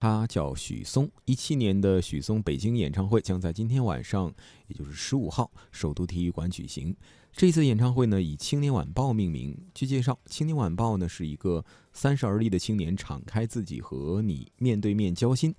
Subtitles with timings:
[0.00, 1.08] 他叫许嵩。
[1.26, 4.32] 一七年的许嵩北京演唱会将在今天晚上，
[4.66, 6.96] 也就是十五号，首都体育馆举行。
[7.32, 9.56] 这次演唱会呢，以《青年晚报》命名。
[9.74, 15.54] 据介绍，《青年晚报》呢是一个三十而立的青年敞开自己和你面对面交心，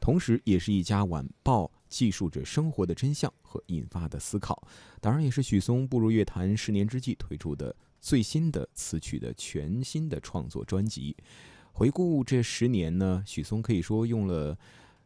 [0.00, 4.66] 同时也是一家晚报，记述着生活的真相和引发的思考。
[5.00, 11.16] 当然，也是许嵩步入乐坛十年之际推出的最新的词曲的全新的创作专辑。
[11.76, 14.56] 回顾这十年呢，许嵩可以说用了。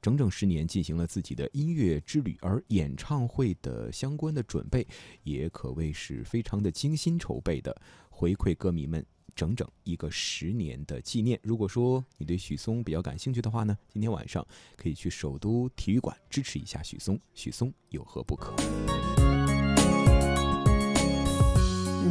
[0.00, 4.84] 整整十年进行了自己的音乐之旅，而演唱会的相关的准备
[5.22, 7.72] 也可谓是非常的精心筹备的，
[8.10, 11.38] 回馈歌迷们整整一个十年的纪念。
[11.40, 14.44] 如果说你对许嵩比较感兴趣的话呢，今天晚上
[14.74, 18.56] 可以去首都体育馆支持一下许嵩，许嵩有何不可？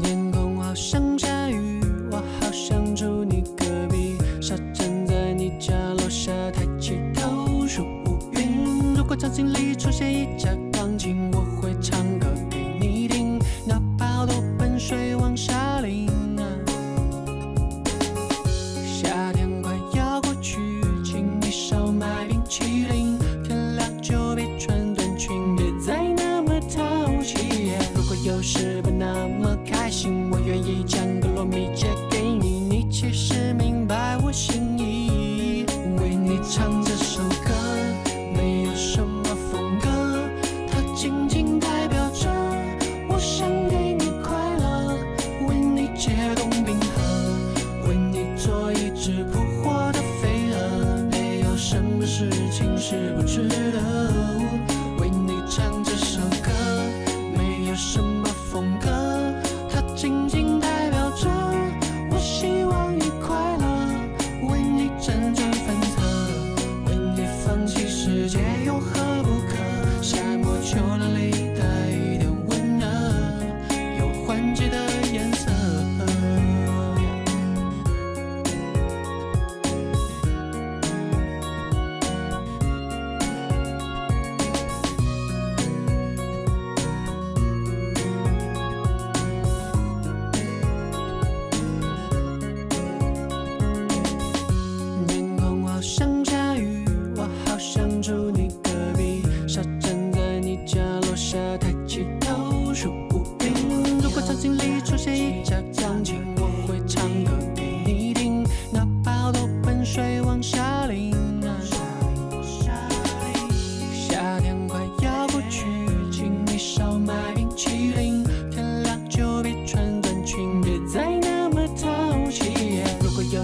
[0.02, 1.11] 天空好像
[9.22, 16.10] 场景里出现一架钢琴，我会唱歌给你听，哪怕多盆水往下淋。
[18.84, 20.58] 夏天快要过去，
[21.06, 27.74] 请你少买冰淇淋，天亮就别穿短裙，别再那么淘气。
[27.94, 31.00] 如果有时不那么开心，我愿意将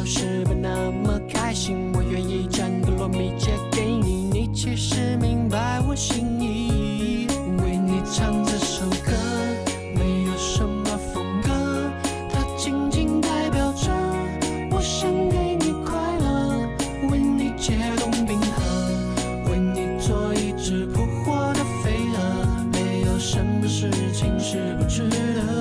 [0.10, 7.28] 是不那么开心，我愿意将个糯米借给你，你其实明白我心意，
[7.62, 9.12] 为你唱这首歌。
[9.94, 11.92] 没有什么风格，
[12.32, 13.92] 它仅仅代表着
[14.72, 16.70] 我想给你快乐，
[17.12, 18.64] 为你解冻冰河，
[19.52, 22.18] 为你做一只扑火的飞蛾。
[22.72, 25.57] 没有什么事情是不值得，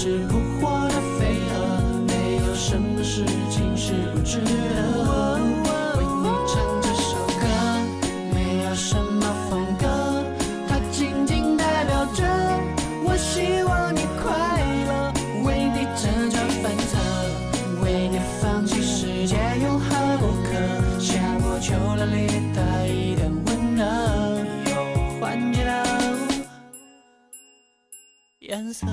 [0.00, 1.52] 只扑火的飞蛾。
[2.08, 5.38] 没有什么事情是不值得，
[5.98, 7.44] 为你唱这首歌。
[8.32, 10.24] 没有什么风格，
[10.66, 12.24] 它仅仅代表着
[13.04, 14.32] 我希望你快
[14.88, 15.12] 乐，
[15.44, 16.96] 为你辗转反侧，
[17.84, 20.98] 为你放弃世界有何不可？
[20.98, 23.84] 夏末秋凉里带一点温热，
[24.70, 25.84] 有换季的
[28.38, 28.86] 颜色。